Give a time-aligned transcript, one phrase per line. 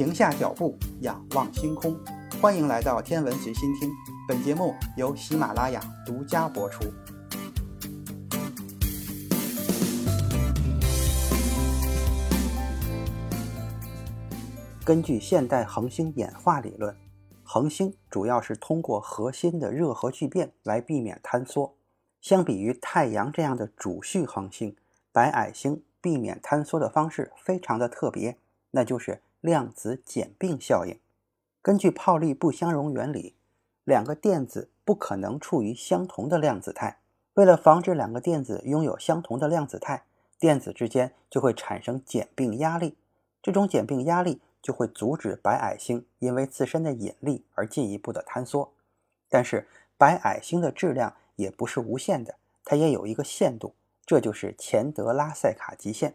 [0.00, 1.94] 停下脚步，仰望星空。
[2.40, 3.90] 欢迎来到天文随心听，
[4.26, 6.90] 本节目由喜马拉雅独家播出。
[14.82, 16.96] 根据现代恒星演化理论，
[17.42, 21.74] 恒星主要是通过核心的热核聚变来避免坍缩。
[22.22, 24.74] 相比于太阳这样的主序恒星，
[25.12, 28.38] 白矮星避免坍缩的方式非常的特别，
[28.70, 30.98] 那就是量子简并效应。
[31.62, 33.34] 根据泡利不相容原理，
[33.84, 36.98] 两个电子不可能处于相同的量子态。
[37.34, 40.04] 为了防止两个电子拥有相同的量子态，
[40.38, 42.96] 电子之间就会产生简并压力。
[43.42, 48.72] 这种简并压力就会阻止白矮星因为自身的引力而进一步的坍缩。
[49.28, 52.34] 但是白矮星的质量也不是无限的，
[52.64, 56.14] 它也有一个限度，这就是钱德拉塞卡极限。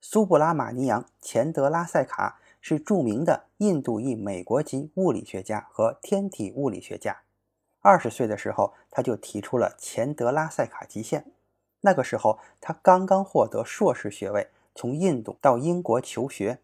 [0.00, 7.22] 苏布拉马尼扬·钱德拉塞卡是著名的印度裔美国籍物理学家和天体物理学家。
[7.80, 11.32] 二十岁的时候，他就提出了钱德拉塞卡极限。
[11.80, 16.60] 那个时候，他刚刚获得硕士学位，从印度到英国求学。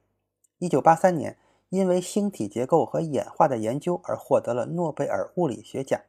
[0.58, 1.36] 一九八三年，
[1.68, 6.00] 因为星体结构和演化的研究而获得了诺贝尔物理学奖。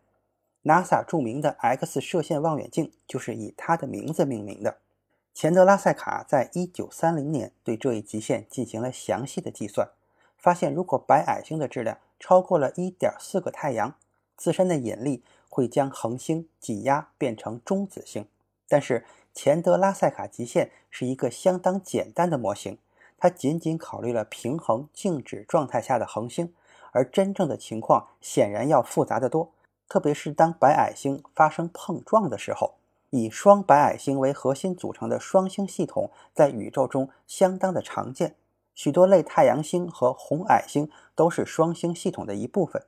[0.64, 4.78] NASA 著名的 X 射线望远镜就是以他的名字命名的。
[5.36, 9.90] 钱德拉塞卡在一九三零年对这一极限进行了详细的计算，
[10.38, 13.96] 发现如果白矮星的质量超过了一点四个太阳，
[14.38, 18.26] 自身的引力会将恒星挤压变成中子星。
[18.70, 22.78] 但是钱德拉塞卡极限是一个相当简单的模型，
[23.18, 26.54] 它仅仅考虑了平衡静止状态下的恒星，
[26.92, 29.52] 而真正的情况显然要复杂得多，
[29.90, 32.76] 特别是当白矮星发生碰撞的时候。
[33.16, 38.36] 以双白矮星为核心组成的双星系统在宇宙中相当的常见，
[38.74, 42.84] 许多类太阳星和红矮星都是双星系统的一部分。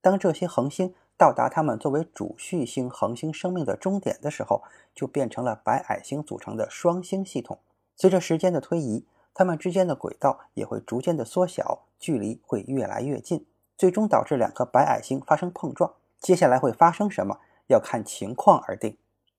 [0.00, 4.62] 当这些恒星到达它们作为主序星恒星生命的终点的时候，
[4.94, 7.58] 就变成了白矮星组成的双星系统。
[7.96, 13.44] 随着时间的推移，它们之间的轨道也会逐渐的缩小，距离会越来越近，
[13.76, 15.94] 最终导致两颗白矮星发生碰撞。
[16.20, 18.96] 接下来会发生什么，要看情况而定。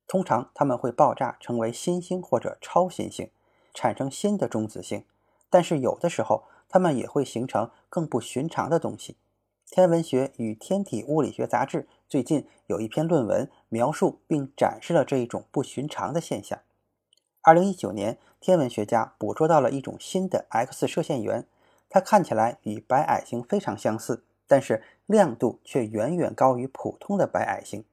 [0.07, 3.29] 通常它们会爆炸成为新星或者超新星，
[3.73, 5.03] 产生新的中子星。
[5.49, 9.15] 但是有的时候，它们也会形成更不寻常的东西。
[9.69, 16.59] 天文学与天体物理学杂志最近有一篇论文描述并展示了这一种不寻常的现象。
[17.41, 21.47] 二零一九年，天文学家捕捉到了一种新的 X 射线源，
[21.89, 27.83] 它看起来与白矮星非常相似，但是亮度却远远高于普通的白矮星。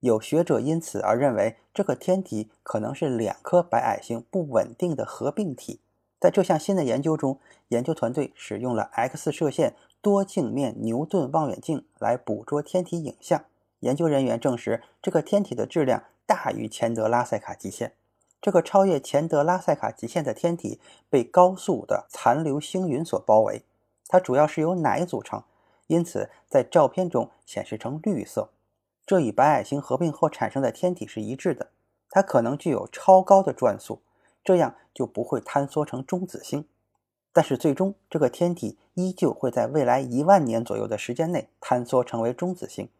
[0.00, 5.80] 有学者因此而认为，这个天体可能是两颗白矮星不稳定的合并体。
[6.20, 7.38] 在这项新的研究中，
[7.68, 13.44] 研究团队使用了 X 射线多镜面牛顿望远镜来捕捉天体影像。
[13.80, 17.92] 研究人员证实，这个天体的质量大于钱德拉塞卡极限。
[18.40, 23.64] 这个超越钱德拉塞卡极限的天体被高速的残留星云所包围，
[24.06, 25.42] 它主要是由氖组成，
[25.88, 28.50] 因此在照片中显示成绿色。
[29.08, 31.70] 这与白矮星合并后产生的天体是一致的，
[32.10, 34.02] 它可能具有超高的转速，
[34.44, 36.66] 这样就不会坍缩成中子星。
[37.32, 42.90] 但是最终，这个天体依旧会在未来一万年左右的时间内坍缩成为中子星。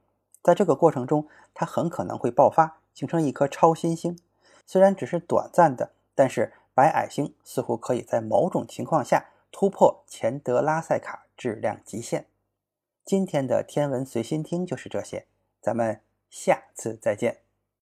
[0.42, 4.18] 在这个过程中，它很可能会爆发，形成一颗超新星。
[4.64, 12.24] 虽然只是短暂的，但是白矮星似乎可以在某种情况下突破钱德拉塞卡质量极限。
[13.04, 15.26] 今天的天文随心听就是这些。
[15.60, 17.47] 咱们下次再见。